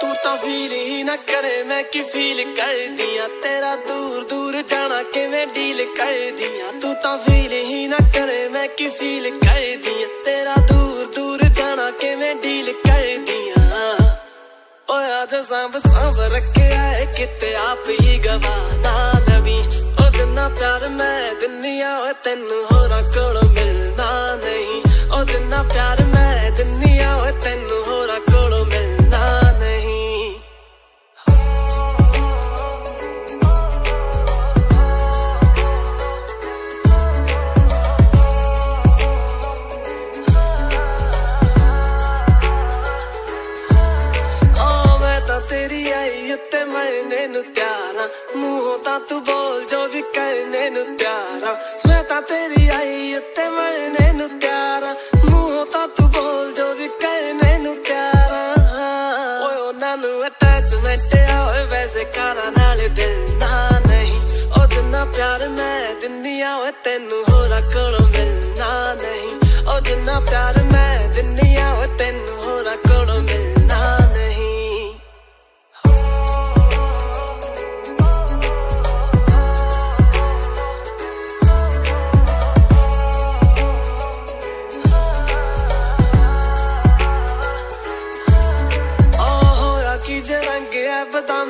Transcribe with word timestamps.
Feel 0.00 0.72
ਹੀ 0.72 1.02
ਨਾ 1.02 1.16
ਕਰੇ, 1.16 1.62
ਮੈਂ 1.62 1.82
ਕੀ 1.82 2.02
ਫੀਲ 2.02 2.42
ਕਰਦੀਆਂ? 2.54 3.28
ਤੇਰਾ 3.42 3.74
ਦੂਰ 3.76 4.22
ਦੂਰ 4.24 4.60
ਜਾਣਾ 4.62 5.02
ਕਿਵੇਂ 5.02 5.46
ਡੀਲ 5.46 5.84
ਕਰਦੀਆਂ? 5.96 6.72
ਤੂੰ 6.80 6.94
ਤਾਂ 6.94 7.16
ਫੀਲ 7.18 7.52
ਹੀ 7.52 7.86
ਨਾ 7.86 7.96
ਕਰੇ, 8.14 8.48
ਮੈਂ 8.48 8.66
ਕੀ 8.68 8.88
ਫੀਲ 8.88 9.30
ਕਰਦੀਆਂ? 9.30 10.08
ਤੇਰਾ 10.24 10.54
ਦੂਰ 10.72 11.06
ਦੂਰ 11.16 11.44
ਜਾਣਾ 11.44 11.90
ਕਿਵੇਂ 11.90 12.34
ਡੀਲ 12.34 12.72
ਕਰਦੀਆਂ? 12.72 13.68
ਓਏ, 14.90 15.22
ਅੱਜ 15.22 15.34
ਸੰਭ 15.48 15.76
ਸੰਭ 15.76 16.20
ਰੱਖਿਆ 16.34 16.92
ਏ 16.98 17.06
ਕਿਤੇ 17.16 17.54
ਆਪ 17.54 17.88
ਹੀ 17.90 18.18
ਗਵਾ 18.18 18.56
ਨਾ 18.76 19.12
ਲਵੀ 19.30 19.58
ਉਹ 19.58 20.10
ਦਿਨਾ 20.10 20.48
ਪਿਆਰ 20.48 20.88
ਮੈਂ 20.88 21.34
ਦਿੰਨੀਆ 21.34 21.98
ਓਏ, 21.98 22.12
ਤੈਨੂੰ 22.24 22.64
ਮੂੰਹੋਂ 48.36 48.78
ਤਾਂ 48.78 49.00
ਤੂੰ 49.00 49.24
ਬੋਲ 49.24 49.64
ਜੋ 49.64 49.88
ਵੀ 49.88 50.02
ਕਰਨੇ 50.02 50.70
ਨੂੰ 50.70 50.96
ਤਿਆਰਾਂ 50.96 51.54
ਮੈਂ 51.88 52.04
ਤਾਂ 52.04 52.22
ਤੇਰੀ 52.22 52.68
ਆਈ 52.68 53.14
ਉੱਤੇ 53.14 53.48
ਮਰਨੇ 53.48 54.12
ਨੂੰ 54.12 54.28
ਤਿਆਰਾਂ 54.38 54.94
ਮੂੰਹੋਂ 55.30 55.66
ਤਾਂ 55.66 55.88
ਤੂੰ 55.88 56.10
ਬੋਲ 56.10 56.52
ਜੋ 56.52 56.74
ਵੀ 56.74 56.88
ਕਰਨੇ 56.88 57.58
ਨੂੰ 57.58 57.76
ਤਿਆਰਾਂ 57.76 58.54
ਓਏ, 59.46 59.56
ਉਹਨਾਂ 59.56 59.96
ਨੂੰ 59.96 60.26
ਅਟੈਚਮੈਂਟ 60.26 61.14
ਆ। 61.30 61.50
ਓਏ, 61.50 61.64
ਵੈਸੇ 61.64 62.04
ਕਾਰਾਂ 62.04 62.52
ਨਾਲ 62.58 62.88
ਦਿਲ 62.88 63.38
ਨਾ 63.38 63.80
ਨਹੀਂ। 63.86 64.20
ਉਹ 64.60 64.66
ਜਿੰਨਾ 64.66 65.04
ਪਿਆਰ 65.04 65.48
ਮੈਂ 65.48 65.94
ਦਿੰਨੀਆ 65.94 66.56
ਓਏ, 66.56 66.72
ਤੈਨੂੰ 66.84 67.24
ਹੋਰਾਂ 67.30 67.60
ਕੋਲੋਂ 67.60 68.08
ਮਿਲਣਾ 68.08 68.94
ਨਹੀਂ। 68.94 69.28
ਉਹ 69.74 69.80
ਜਿੰਨਾ 69.80 70.20
ਪਿਆਰ 70.20 70.62
ਮੈਂ 70.62 71.08
ਦਿੰਨੀਆ 71.08 71.72
ਓਏ, 71.72 71.86
ਤੈਨੂੰ 71.98 72.42
ਹੋਰਾਂ 72.42 72.76
ਕੋਲੋਂ 72.76 73.20
ਮਿਲਣਾ 73.20 73.43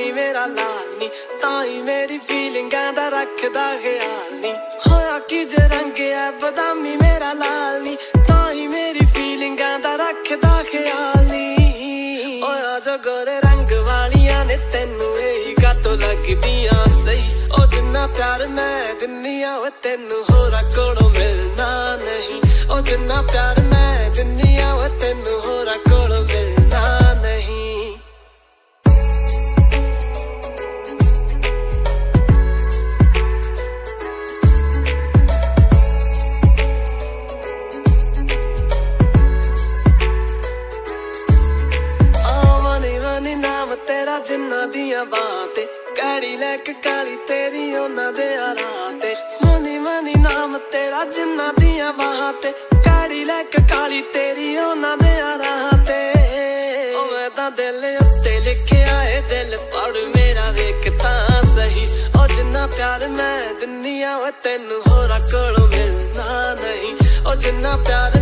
ਐ 0.00 0.12
ਮੇਰਾ 0.12 0.46
ਲਾਲ 0.46 0.88
ਨੀ 0.98 1.08
ਤਾਂ 1.42 1.64
ਹੀ 1.64 1.80
ਮੇਰੀ 1.82 2.18
ਫੀਲਿੰਗਾਂ 2.18 2.92
ਦਾ 2.92 3.08
ਰੱਖਦਾ 3.08 3.64
ਖਿਆਲ 3.82 4.34
ਨੀ 4.40 4.52
ਹੋਇਆ 4.86 5.18
ਕੀ 5.28 5.44
ਜੇ 5.44 5.62
ਰੰਗ 5.68 6.00
ਐ, 6.00 6.30
ਬਦਾਮੀ 6.42 6.96
ਮੇਰਾ 6.96 7.32
ਲਾਲ 7.32 7.82
ਨੀ 7.82 7.96
ਤਾਂ 8.28 8.52
ਹੀ 8.52 8.66
ਮੇਰੀ 8.68 9.06
ਫੀਲਿੰਗਾਂ 9.06 9.78
ਦਾ 9.78 9.94
ਰੱਖਦਾ 9.96 10.62
ਖਿਆਲ 10.70 11.24
ਨੀ 11.30 12.42
ਓਏ 12.42 12.80
ਜੋ 12.84 12.96
ਗੋਰੇ 13.04 13.40
ਰੰਗ 13.40 13.72
ਵਾਲੀਆਂ 13.88 14.44
ਨੇ 14.44 14.56
ਤੈਨੂੰ 14.72 15.14
ਇਹੀ 15.18 15.54
ਕਾਤੋਂ 15.54 15.96
ਲੱਗਦੀਆਂ 15.96 16.84
ਸਹੀ। 17.04 17.28
ਉਹ 17.52 17.66
ਜਿੰਨਾ 17.66 18.06
ਪਿਆਰ 18.06 18.46
ਮੈਂ 18.48 18.94
ਦਿੰਨੀਆ 19.00 19.56
ਓਏ 19.56 19.70
ਤੈਨੂੰ 19.82 20.24
ਹੋਰਾਂ 20.30 20.62
ਕੋਲੋਂ 20.76 21.10
ਮਿਲਣਾ 21.10 21.96
ਨਹੀਂ। 22.04 22.40
ਉਹ 22.70 22.80
ਜਿੰਨਾ 22.80 23.22
ਪਿਆਰ 23.22 23.60
ਮੈਂ 23.60 24.10
ਨਾਮ 44.18 44.26
ਤੇਰਾ 44.26 44.36
ਜਿੰਨਾ 44.36 44.66
ਦੀਆਂ 44.66 45.04
ਬਾਤੇ 45.04 45.66
ਕਾੜੀ 45.96 46.36
ਲੈ 46.36 46.56
ਕੇ 46.56 46.72
ਕਾਲੀ 46.72 47.16
ਤੇਰੀ, 47.28 47.76
ਉਹਨਾਂ 47.76 48.12
ਦੇ 48.12 48.36
ਆਰਾਂ 48.36 48.92
ਤੇ। 48.92 49.14
ਮਨੀ 49.44 49.78
ਮਨੀ 49.78 50.14
ਨਾਮ 50.14 50.58
ਤੇਰਾ, 50.58 51.04
ਜਿੰਨਾ 51.04 51.52
ਦੀਆਂ 51.60 51.92
ਬਾਤੇ 51.92 52.52
ਕਾੜੀ 52.72 53.24
ਲੈ 53.24 53.42
ਕੇ 53.42 53.62
ਕਾਲੀ 53.70 54.02
ਤੇਰੀ, 54.02 54.56
ਉਹਨਾਂ 54.56 54.96
ਦੇ 54.96 55.20
ਆਰਾਂ 55.20 55.78
ਤੇ। 55.84 56.12
ਓ 56.94 57.04
ਮੈਂ 57.12 57.30
ਤਾਂ 57.30 57.50
ਦਿਲ 57.50 57.96
ਉੱਤੇ 58.00 58.40
ਲਿਖਿਆ 58.40 59.04
ਏ, 59.04 59.20
ਦਿਲ 59.20 59.56
ਪੜ 59.56 59.96
ਮੇਰਾ 60.16 60.50
ਵੇਖ 60.50 61.02
ਤਾਂ 61.02 61.28
ਸਹੀ। 61.56 61.86
ਓ 62.22 62.26
ਜਿੰਨਾ 62.26 62.66
ਪਿਆਰ 62.66 63.08
ਮੈਂ 63.08 63.54
ਦਿੰਨੀਆ 63.60 64.16
ਓ 64.16 64.30
ਤੈਨੂੰ 64.42 64.82
ਹੋਰਾਂ 64.88 65.20
ਕੋਲੋਂ 65.20 65.68
ਮਿਲਣਾ 65.68 66.56
ਨਹੀਂ। 66.60 66.94
ਓ 67.26 67.34
ਜਿੰਨਾ 67.34 67.76
ਪਿਆਰ 67.76 68.20